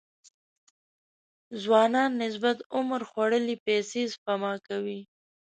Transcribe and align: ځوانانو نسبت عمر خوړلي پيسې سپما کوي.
ځوانانو 1.61 2.17
نسبت 2.23 2.57
عمر 2.75 3.01
خوړلي 3.09 3.55
پيسې 3.65 4.01
سپما 4.13 4.53
کوي. 4.67 4.99